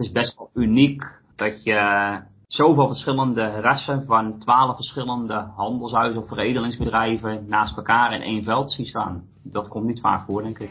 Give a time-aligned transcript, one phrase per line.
[0.00, 1.04] Het is best wel uniek
[1.36, 8.44] dat je zoveel verschillende rassen van twaalf verschillende handelshuizen of veredelingsbedrijven naast elkaar in één
[8.44, 9.24] veld ziet staan.
[9.42, 10.70] Dat komt niet vaak voor, denk ik.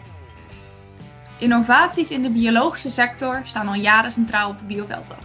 [1.39, 5.19] Innovaties in de biologische sector staan al jaren centraal op de Biovelddag.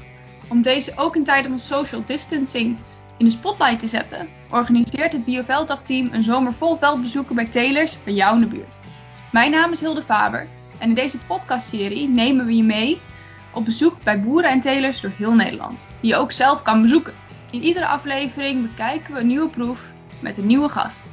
[0.49, 2.79] Om deze ook in tijden van social distancing
[3.19, 8.15] in de spotlight te zetten, organiseert het Biovelddag-team een zomer vol veldbezoeken bij telers bij
[8.15, 8.79] jou in de buurt.
[9.33, 10.47] Mijn naam is Hilde Faber
[10.79, 13.01] en in deze podcastserie nemen we je mee
[13.55, 17.15] op bezoek bij boeren en telers door heel Nederland, die je ook zelf kan bezoeken.
[17.51, 19.91] In iedere aflevering bekijken we een nieuwe proef
[20.21, 21.13] met een nieuwe gast.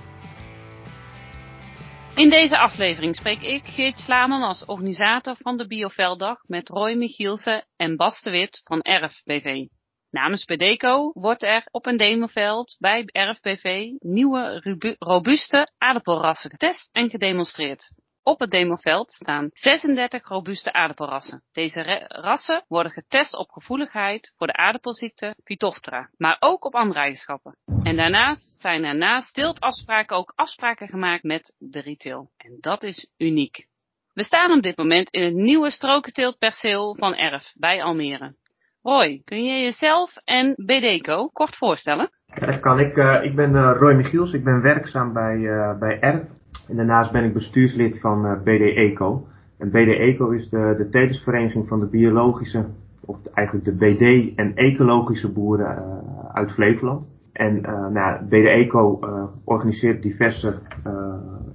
[2.16, 7.66] In deze aflevering spreek ik, Geert Slaman, als organisator van de Biovelddag met Roy Michielsen
[7.76, 9.66] en Bas de Wit van RFBV.
[10.10, 17.91] Namens Bedeco wordt er op een demoveld bij RFBV nieuwe robuuste aardappelrassen getest en gedemonstreerd.
[18.23, 21.43] Op het demoveld staan 36 robuuste aardappelrassen.
[21.52, 27.57] Deze rassen worden getest op gevoeligheid voor de aardappelziekte Phytophthora, maar ook op andere eigenschappen.
[27.84, 32.31] En daarnaast zijn er naast stiltafspraken ook afspraken gemaakt met de retail.
[32.37, 33.68] En dat is uniek.
[34.13, 38.35] We staan op dit moment in het nieuwe strokenteeltperceel van Erf bij Almere.
[38.81, 42.09] Roy, kun je jezelf en BDECO kort voorstellen?
[42.40, 42.96] Dat kan ik.
[42.96, 46.40] Uh, ik ben uh, Roy Michiels, ik ben werkzaam bij, uh, bij ERF.
[46.71, 49.27] En daarnaast ben ik bestuurslid van uh, BD Eco.
[49.57, 52.66] En BD Eco is de, de tevensvereniging van de biologische,
[53.05, 57.10] of eigenlijk de BD en ecologische boeren uh, uit Flevoland.
[57.32, 58.99] En uh, nou, BD Eco
[59.43, 60.60] organiseert diverse,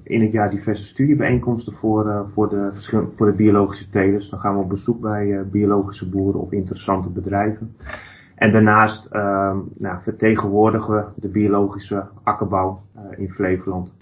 [0.03, 4.31] in het jaar diverse studiebijeenkomsten voor, voor, de, voor de biologische telers.
[4.31, 7.77] Dan gaan we op bezoek bij biologische boeren of interessante bedrijven.
[8.35, 9.09] En daarnaast
[9.79, 12.83] nou, vertegenwoordigen we de biologische akkerbouw
[13.17, 13.95] in Flevoland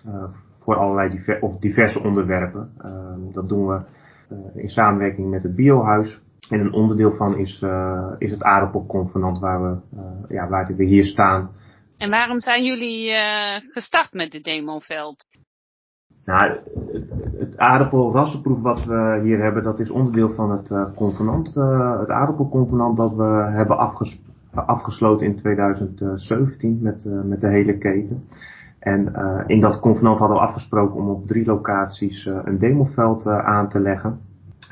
[0.65, 2.71] voor allerlei diver, of diverse onderwerpen.
[2.79, 3.81] Ehm, dat doen we
[4.29, 6.23] eh, in samenwerking met het Biohuis.
[6.49, 10.85] En een onderdeel van is, uh, is het aardappelconvenant waar we, uh, ja, waar we
[10.85, 11.51] hier staan.
[11.97, 13.13] En waarom zijn jullie
[13.71, 15.27] gestart met dit demoveld?
[16.25, 16.59] Nou,
[17.39, 22.09] het aardappelrassenproef wat we hier hebben, dat is onderdeel van het uh, convenant, uh, het
[22.09, 24.21] aardappelconvenant dat we hebben afges
[24.55, 28.29] afgesloten in 2017 met, uh, met de hele keten.
[28.85, 33.27] En uh, in dat convenant hadden we afgesproken om op drie locaties uh, een demoveld
[33.27, 34.21] uh, aan te leggen.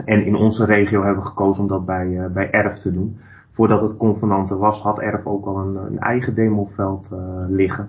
[0.05, 3.17] En in onze regio hebben we gekozen om dat bij, bij ERF te doen.
[3.53, 7.11] Voordat het convenant er was, had ERF ook al een, een eigen demoveld
[7.49, 7.89] liggen.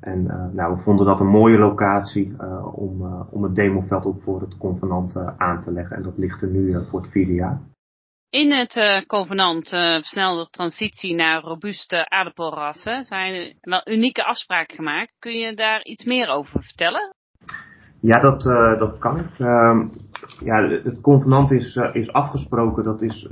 [0.00, 2.36] En nou, we vonden dat een mooie locatie
[2.72, 5.96] om, om het demoveld ook voor het convenant aan te leggen.
[5.96, 7.58] En dat ligt er nu voor het vierde jaar.
[8.34, 15.14] In het uh, covenant uh, versnelde transitie naar robuuste aardappelrassen zijn wel unieke afspraken gemaakt.
[15.18, 17.14] Kun je daar iets meer over vertellen?
[18.00, 19.18] Ja, dat, uh, dat kan.
[19.38, 19.80] Uh,
[20.44, 22.84] ja, het convenant is, is afgesproken.
[22.84, 23.28] Dat is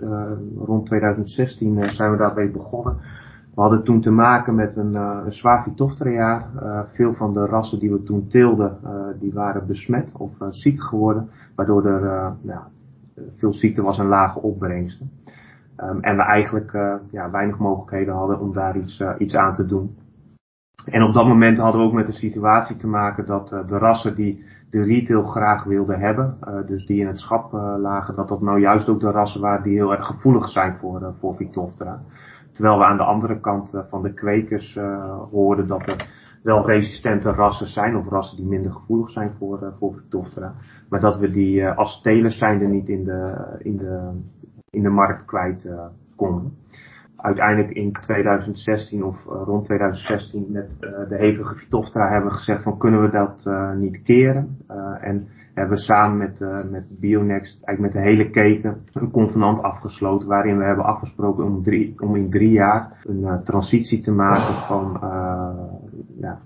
[0.57, 2.97] rond 2016 zijn we daarbij begonnen.
[3.55, 5.69] We hadden toen te maken met een, een zwaar
[6.05, 6.49] jaar.
[6.95, 8.79] veel van de rassen die we toen teelden,
[9.21, 11.31] die waren besmet of ziek geworden.
[11.55, 12.63] Waardoor er nou,
[13.37, 15.11] veel ziekte was en lage opbrengsten.
[15.77, 19.55] Um, en we eigenlijk uh, ja, weinig mogelijkheden hadden om daar iets, uh, iets aan
[19.55, 19.97] te doen.
[20.85, 23.79] En op dat moment hadden we ook met de situatie te maken dat uh, de
[23.79, 28.41] rassen die de retail graag wilden hebben, dus die in het schap lagen, dat dat
[28.41, 32.01] nou juist ook de rassen waren die heel erg gevoelig zijn voor, voor Victoptera.
[32.53, 34.79] Terwijl we aan de andere kant van de kwekers
[35.31, 36.09] hoorden dat er
[36.43, 40.55] wel resistente rassen zijn, of rassen die minder gevoelig zijn voor, voor Victoptera.
[40.93, 44.21] Maar dat we die uh, als telers zijnde niet in de, in de,
[44.71, 45.87] in de markt kwijt uh,
[46.17, 46.53] konden.
[47.17, 53.03] Uiteindelijk in 2016 of rond 2016 met de hevige Victoptera hebben we gezegd van kunnen
[53.03, 54.57] we dat niet keren.
[55.01, 60.29] en hebben we samen met, met Bionext, eigenlijk met de hele keten, een convenant afgesloten
[60.29, 61.63] waarin we hebben afgesproken om,
[61.99, 65.01] om in drie jaar een transitie te maken van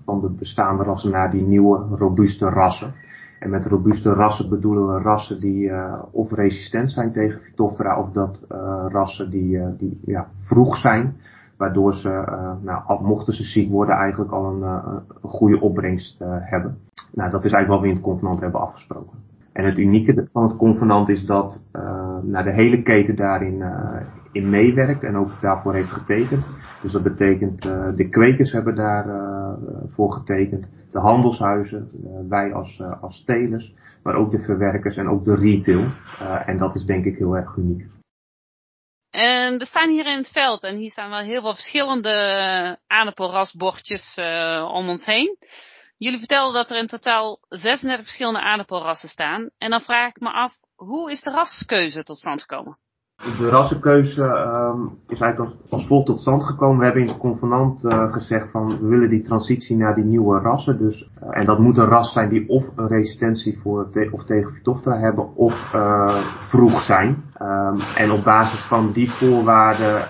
[0.05, 2.93] van de bestaande rassen naar die nieuwe robuuste rassen.
[3.39, 8.11] En met robuuste rassen bedoelen we rassen die uh, of resistent zijn tegen Phytophthora of
[8.11, 11.15] dat uh, rassen die, uh, die ja, vroeg zijn.
[11.57, 12.09] Waardoor ze,
[12.61, 16.77] nou, al mochten ze ziek worden, eigenlijk al een, goede opbrengst hebben.
[17.13, 19.17] Nou, dat is eigenlijk wat we in het convenant hebben afgesproken.
[19.53, 21.65] En het unieke van het convenant is dat
[22.21, 23.63] nou, de hele keten daarin
[24.37, 26.45] in meewerkt en ook daarvoor heeft getekend.
[26.81, 32.53] Dus dat betekent, uh, de kwekers hebben daarvoor uh, voor getekend, de handelshuizen, uh, wij
[32.53, 33.73] als, als telers,
[34.03, 35.91] maar ook de verwerkers en ook de retail.
[36.45, 37.85] en dat is denk ik heel erg uniek.
[39.09, 44.19] En we staan hier in het veld en hier staan wel heel veel verschillende aardappelrasbordjes
[44.71, 45.37] om ons heen.
[45.97, 49.49] Jullie vertelden dat er in totaal 36 verschillende aardappelrassen staan.
[49.57, 52.77] En dan vraag ik me af, hoe is de raskeuze tot stand gekomen?
[53.37, 56.77] De rassenkeuze um, is eigenlijk als, als volgt tot stand gekomen.
[56.77, 60.39] We hebben in het convenant uh, gezegd van we willen die transitie naar die nieuwe
[60.39, 60.77] rassen.
[60.77, 64.51] Dus, uh, en dat moet een ras zijn die of een resistentie voor of tegen
[64.51, 66.15] Phytophthora hebben of uh,
[66.49, 67.23] vroeg zijn.
[67.41, 70.05] Um, en op basis van die voorwaarden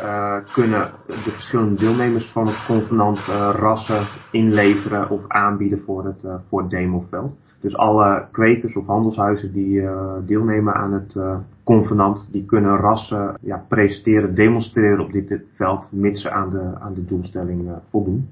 [0.53, 3.19] kunnen de verschillende deelnemers van het convenant
[3.55, 7.35] rassen inleveren of aanbieden voor het, voor het demoveld.
[7.61, 13.37] Dus alle kwekers of handelshuizen die uh, deelnemen aan het uh, convenant, die kunnen rassen
[13.41, 18.29] ja, presenteren, demonstreren op dit veld, mits ze aan de, aan de doelstelling uh, voldoen.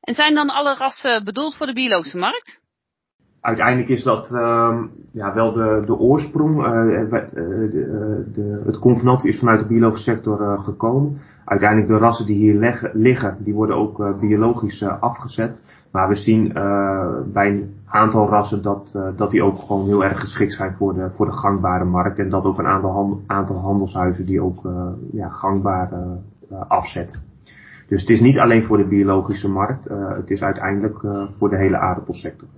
[0.00, 2.60] En zijn dan alle rassen bedoeld voor de biologische markt?
[3.40, 6.62] Uiteindelijk is dat uh, ja, wel de, de oorsprong.
[6.64, 11.20] De, de, het convenant is vanuit de biologische sector gekomen.
[11.44, 15.56] Uiteindelijk de rassen die hier leggen, liggen, die worden ook biologisch afgezet.
[15.92, 20.04] Maar we zien uh, bij een aantal rassen dat, uh, dat die ook gewoon heel
[20.04, 22.18] erg geschikt zijn voor de, voor de gangbare markt.
[22.18, 25.92] En dat ook een aantal, aantal handelshuizen die ook uh, ja, gangbaar
[26.68, 27.22] afzetten.
[27.88, 30.98] Dus het is niet alleen voor de biologische markt, het is uiteindelijk
[31.38, 32.48] voor de hele aardappelsector.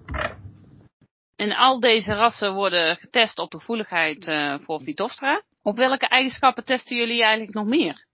[1.36, 4.24] En al deze rassen worden getest op de gevoeligheid
[4.64, 5.42] voor Phytophthora.
[5.62, 8.06] Op welke eigenschappen testen jullie eigenlijk nog meer?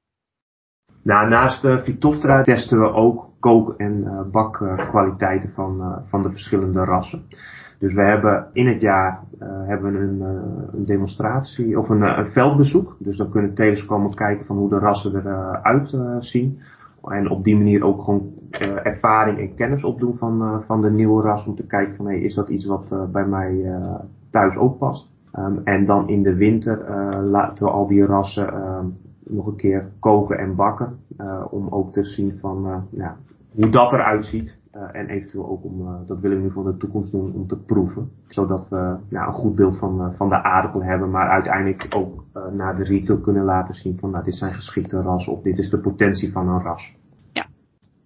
[1.02, 6.84] Nou, naast Phytophthora testen we ook kook- en uh, bakkwaliteiten van, uh, van de verschillende
[6.84, 7.22] rassen.
[7.78, 10.20] Dus we hebben in het jaar hebben een,
[10.72, 12.96] een, demonstratie of een, een, veldbezoek.
[12.98, 16.58] Dus dan kunnen telers komen kijken van hoe de rassen eruit zien.
[17.04, 18.32] En op die manier ook gewoon
[18.82, 21.46] ervaring en kennis opdoen van, van de nieuwe ras.
[21.46, 23.78] Om te kijken van hey, is dat iets wat bij mij
[24.30, 25.10] thuis ook past.
[25.38, 26.78] Um, en dan in de winter
[27.22, 30.98] laten we al die rassen um, nog een keer koken en bakken.
[31.18, 33.16] Uh, om ook te zien van ja,
[33.54, 34.58] hoe dat eruit ziet.
[34.70, 38.10] En eventueel ook om, dat willen we nu voor de toekomst doen, om te proeven.
[38.26, 41.10] Zodat we een goed beeld van, van de aardappel hebben.
[41.10, 45.32] Maar uiteindelijk ook naar de retail kunnen laten zien van nou, dit zijn geschikte rassen
[45.32, 46.94] of dit is de potentie van een ras.
[47.32, 47.46] Ja.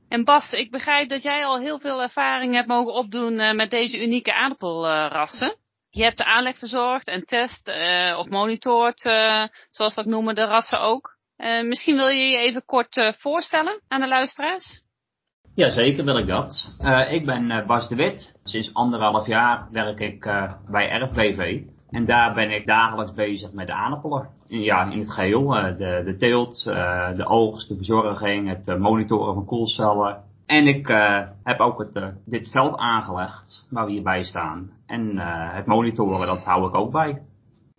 [0.09, 4.03] En Bas, ik begrijp dat jij al heel veel ervaring hebt mogen opdoen met deze
[4.03, 5.57] unieke aardappelrassen.
[5.95, 7.69] Je hebt de aanleg verzorgd en test
[8.19, 9.01] of monitort,
[9.71, 11.17] zoals dat noemen de rassen ook.
[11.37, 14.83] Uh, misschien wil je je even kort voorstellen aan de luisteraars?
[15.55, 16.77] Jazeker wil ik dat.
[17.11, 18.35] Ik ben Bas de Wit.
[18.45, 20.21] Sinds anderhalf jaar werk ik
[20.71, 21.63] bij RFBV.
[21.91, 24.29] En daar ben ik dagelijks bezig met de aardappelen.
[24.49, 25.49] Ja, in het geheel.
[25.49, 26.65] de, de teelt,
[27.17, 30.23] de oogst, de verzorging, het monitoren van koelcellen.
[30.55, 30.87] En ik
[31.43, 34.71] heb ook het, dit veld aangelegd waar we hierbij staan.
[34.87, 35.19] En
[35.55, 37.23] het monitoren, dat hou ik ook bij.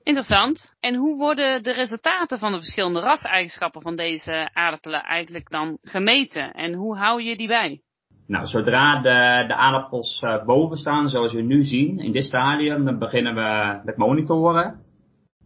[0.04, 0.74] Interessant.
[0.80, 6.52] En hoe worden de resultaten van de verschillende raseigenschappen van deze aardappelen eigenlijk dan gemeten?
[6.52, 7.82] En hoe hou je die bij?
[8.28, 13.00] Nou, zodra de, de aardappels boven staan, zoals we nu zien in dit stadium, dan
[13.00, 14.80] beginnen we met monitoren.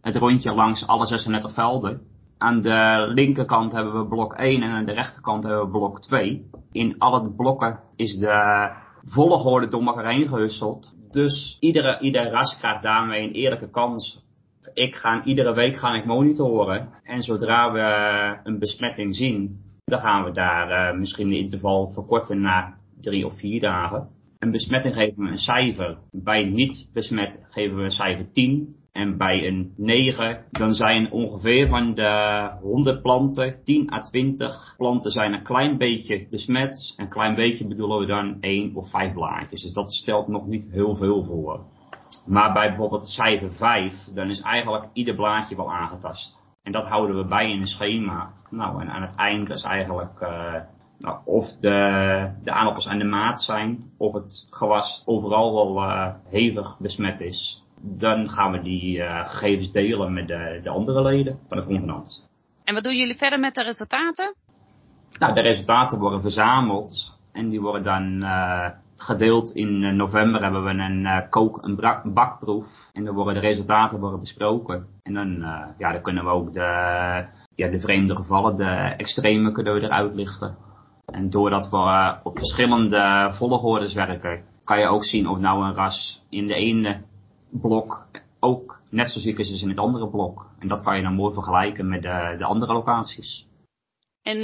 [0.00, 2.00] Het rondje langs alle 36 velden.
[2.40, 6.50] Aan de linkerkant hebben we blok 1 en aan de rechterkant hebben we blok 2.
[6.72, 8.70] In alle blokken is de
[9.04, 10.94] volgorde door elkaar heen gehusteld.
[11.10, 14.28] Dus iedere, ieder ras krijgt daarmee een eerlijke kans
[14.74, 16.88] ik ga, iedere week ga ik monitoren.
[17.02, 22.40] En zodra we een besmetting zien, dan gaan we daar uh, misschien de interval verkorten
[22.40, 24.08] naar drie of vier dagen.
[24.38, 25.98] Een besmetting geven we een cijfer.
[26.10, 28.76] Bij niet besmet geven we een cijfer 10.
[29.00, 35.10] En bij een 9, dan zijn ongeveer van de 100 planten, 10 à 20 planten
[35.10, 36.94] zijn een klein beetje besmet.
[36.96, 39.62] Een klein beetje bedoelen we dan 1 of 5 blaadjes.
[39.62, 41.64] Dus dat stelt nog niet heel veel voor.
[42.26, 46.38] Maar bij bijvoorbeeld cijfer 5, dan is eigenlijk ieder blaadje wel aangetast.
[46.62, 48.32] En dat houden we bij in een schema.
[48.50, 50.54] Nou, en aan het eind is eigenlijk uh,
[50.98, 56.78] nou, of de, de aan de maat zijn, of het gewas overal wel uh, hevig
[56.78, 57.68] besmet is.
[57.82, 62.28] Dan gaan we die uh, gegevens delen met de, de andere leden van het convenant.
[62.64, 64.34] En wat doen jullie verder met de resultaten?
[65.18, 68.22] Nou, de resultaten worden verzameld en die worden dan
[69.02, 72.66] gedeeld in eh, november hebben we een uh, kook- en bakproef.
[72.92, 74.86] En dan worden de resultaten worden besproken.
[75.02, 75.44] En dan,
[75.78, 80.14] ja, dan kunnen we ook de, ja, de vreemde gevallen, de extreme kunnen we eruit
[80.14, 80.56] lichten.
[81.06, 86.26] En doordat we op verschillende volgordes werken, kan je ook zien of nou een ras
[86.30, 87.00] in de ene
[87.50, 88.06] blok
[88.40, 90.46] ook net zo ziek is als in het andere blok.
[90.58, 93.48] En dat kan je dan mooi vergelijken met de, de andere locaties.
[94.22, 94.42] En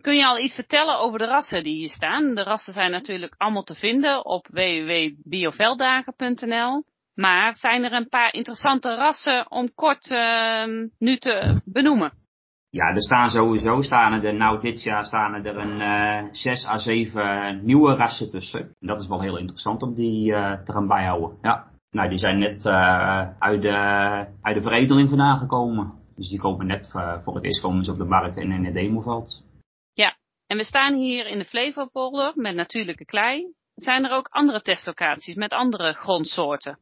[0.00, 2.34] Kun je al iets vertellen over de rassen die hier staan?
[2.34, 6.84] De rassen zijn natuurlijk allemaal te vinden op www.biovelddagen.nl.
[7.14, 10.64] Maar zijn er een paar interessante rassen om kort uh,
[10.98, 12.12] nu te benoemen?
[12.70, 16.78] Ja, er staan sowieso, staan er, nou dit jaar staan er een uh, 6 à
[16.78, 18.60] 7 nieuwe rassen tussen.
[18.60, 21.38] En dat is wel heel interessant om die uh, te gaan bijhouden.
[21.42, 21.68] Ja.
[21.90, 22.66] Nou, die zijn net
[23.38, 23.76] uit, de,
[24.42, 25.92] uit de veredeling vandaan gekomen.
[26.16, 26.88] Dus die komen net
[27.22, 29.44] voor het eerst komen ze op de markt en in het demoveld.
[29.92, 30.16] Ja,
[30.46, 33.54] en we staan hier in de Flevopolder met natuurlijke klei.
[33.74, 36.78] Zijn er ook andere testlocaties met andere grondsoorten?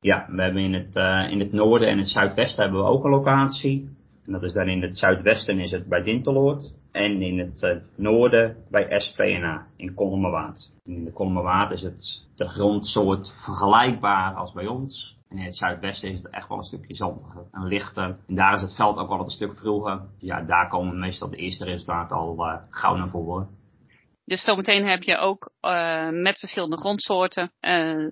[0.00, 3.04] Ja, we hebben in het, uh, in het noorden en het zuidwesten hebben we ook
[3.04, 3.88] een locatie.
[4.26, 6.74] En dat is dan in het zuidwesten is het bij Dinteloord.
[6.92, 10.70] En in het uh, noorden bij SPNA in Kolmerwaard.
[10.84, 15.18] En in de Kolmerwaard is het de grondsoort vergelijkbaar als bij ons.
[15.28, 18.18] En in het zuidwesten is het echt wel een stukje zandiger en lichter.
[18.26, 20.00] En daar is het veld ook wel een stuk vroeger.
[20.18, 23.48] Ja, daar komen meestal de eerste resultaten al uh, gauw naar voren.
[24.24, 27.52] Dus zometeen heb je ook uh, met verschillende grondsoorten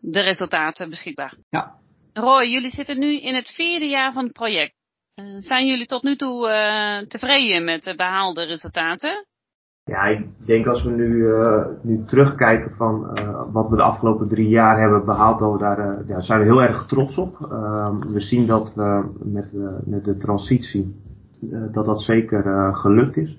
[0.01, 1.37] de resultaten beschikbaar.
[1.51, 1.75] Ja.
[2.13, 4.75] Roy, jullie zitten nu in het vierde jaar van het project.
[5.17, 9.27] Uh, zijn jullie tot nu toe tevreden met de behaalde resultaten?
[9.85, 11.27] Ja, ik denk als we nu,
[11.83, 13.01] nu terugkijken van
[13.53, 17.17] wat we de afgelopen drie jaar hebben behaald, we daar zijn we heel erg trots
[17.17, 17.41] op.
[17.51, 19.53] Ehm, we zien dat we met,
[19.85, 20.95] met de transitie
[21.73, 23.37] dat dat zeker gelukt is.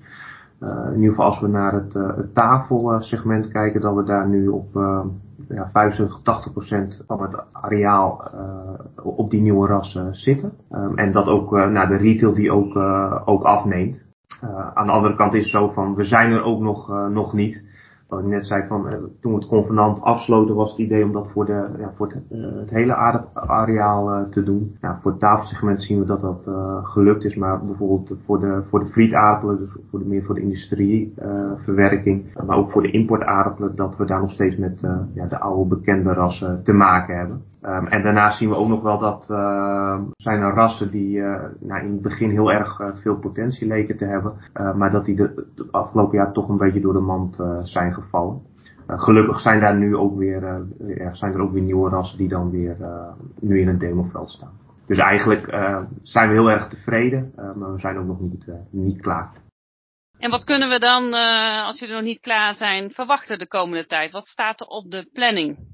[0.64, 4.28] Uh, in ieder geval als we naar het, uh, het tafelsegment kijken, dat we daar
[4.28, 5.00] nu op uh,
[5.48, 8.30] ja, 75, 80 procent van het areaal
[9.02, 10.52] op die nieuwe rassen zitten.
[10.72, 12.76] Um, en dat ook naar de retail die ook,
[13.28, 14.02] ook afneemt.
[14.74, 17.63] aan de andere kant is het zo van, we zijn er ook nog, nog niet
[18.22, 21.44] net zei van, uh, toen we het convenant afsloten was het idee om dat voor,
[21.44, 22.22] de, ja, voor het,
[22.58, 22.94] het hele
[23.34, 24.76] areaal uh, te doen.
[24.80, 26.48] Ja, voor het tafelsegment zien we dat dat
[26.82, 30.40] gelukt is, maar bijvoorbeeld voor de, voor de frietaardappelen, dus voor de, meer voor de
[30.40, 34.80] industrieverwerking, maar ook voor de importaardappelen, dat we daar nog steeds met
[35.14, 37.42] ja, de oude bekende rassen te maken hebben.
[37.66, 41.44] Um, en daarnaast zien we ook nog wel dat uh, zijn er rassen die uh,
[41.60, 44.32] nou, in het begin heel erg uh, veel potentie leken te hebben,
[44.76, 48.42] maar dat die de, afgelopen jaar toch een beetje door de mand zijn gevallen.
[48.86, 50.66] gelukkig zijn daar nu ook weer,
[51.12, 52.76] zijn er ook weer nieuwe rassen die dan weer
[53.40, 54.52] nu in het demoveld staan.
[54.86, 55.44] Dus eigenlijk
[56.02, 59.30] zijn we heel erg tevreden, maar we zijn ook nog niet, niet klaar.
[60.18, 61.12] En wat kunnen we dan,
[61.64, 64.10] als jullie nog niet klaar zijn, verwachten de komende tijd?
[64.10, 65.73] Wat staat er op de planning?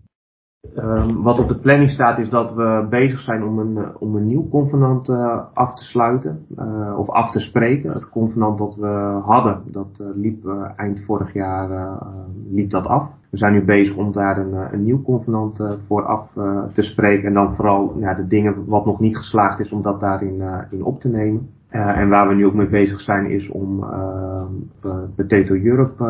[0.77, 4.17] Um, wat op de planning staat is dat we bezig zijn om een, eh, om
[4.17, 7.93] een nieuw convenant uh, af te sluiten uh, of af te spreken.
[7.93, 11.99] Het convenant dat we hadden, dat uh, liep eind vorig jaar
[12.51, 13.09] liep dat af.
[13.31, 16.29] We zijn nu bezig om daar een, een nieuw convenant voor af
[16.75, 20.01] te spreken en dan vooral ja, de dingen wat nog niet geslaagd is om dat
[20.01, 21.49] daarin in op te nemen.
[21.69, 23.85] en waar we nu ook mee bezig zijn is om
[25.17, 26.05] Potato Europe,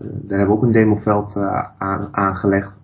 [0.00, 1.36] daar hebben we ook een demoveld
[1.78, 2.75] aan, aangelegd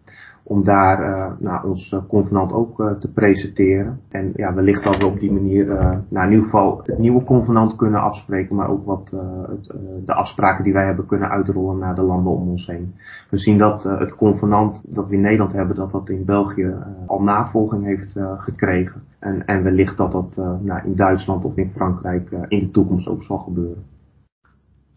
[0.53, 4.01] om daar uh, nou, ons uh, convenant ook uh, te presenteren.
[4.09, 5.67] En ja, wellicht dat we op die manier
[6.09, 9.11] nou, in ieder geval het nieuwe convenant kunnen afspreken, maar ook wat
[9.49, 9.75] het,
[10.07, 12.95] de afspraken die wij hebben kunnen uitrollen naar de landen om ons heen.
[13.31, 16.75] We zien dat het convenant dat we in Nederland hebben, dat dat in België
[17.07, 19.03] al navolging heeft gekregen.
[19.19, 23.23] En, en wellicht dat dat nou, in Duitsland of in Frankrijk in de toekomst ook
[23.23, 23.85] zal gebeuren.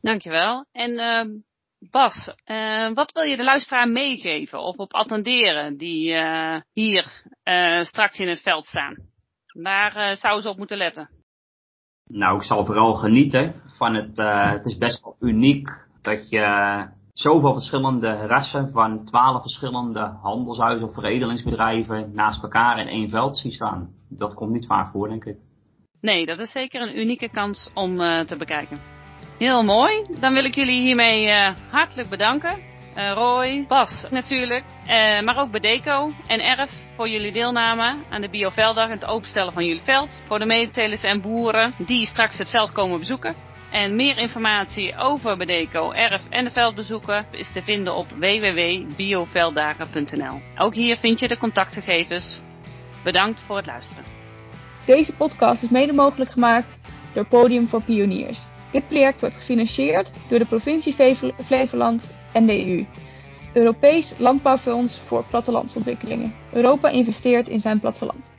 [0.02, 0.66] Dankjewel.
[0.72, 1.28] En ehm,
[1.92, 7.82] Bas, uh, wat wil je de luisteraar meegeven of op attenderen die uh, hier uh,
[7.82, 8.96] straks in het veld staan?
[9.62, 11.10] Waar zouden ze op moeten letten?
[12.06, 14.18] Nou, ik zal vooral genieten van het.
[14.52, 15.70] het is best wel uniek
[16.02, 23.10] dat je zoveel verschillende rassen van twaalf verschillende handelshuizen of veredelingsbedrijven naast elkaar in één
[23.10, 23.90] veld ziet staan.
[24.10, 25.38] Dat komt niet vaak voor, denk ik.
[26.02, 28.95] Nee, dat is zeker een unieke kans om te bekijken.
[29.38, 30.06] Heel mooi.
[30.20, 32.74] Dan wil ik jullie hiermee uh, hartelijk bedanken.
[32.98, 38.30] Uh, Roy, Bas natuurlijk, uh, maar ook Bedeco en Erf voor jullie deelname aan de
[38.30, 40.22] Biovelddag en het openstellen van jullie veld.
[40.26, 43.36] Voor de medetelers en boeren die straks het veld komen bezoeken.
[43.72, 50.42] En meer informatie over Bedeco, Erf en de veldbezoeken is te vinden op www.biovelddagen.nl.
[50.58, 52.42] Ook hier vind je de contactgegevens.
[53.04, 54.04] Bedankt voor het luisteren.
[54.86, 56.80] Deze podcast is mede mogelijk gemaakt
[57.14, 58.54] door Podium voor Pioniers.
[58.76, 60.96] Dit project wordt gefinancierd door de provincie
[61.46, 62.86] Flevoland en de EU.
[63.54, 66.34] Europees Landbouwfonds voor Plattelandsontwikkelingen.
[66.54, 68.35] Europa investeert in zijn platteland.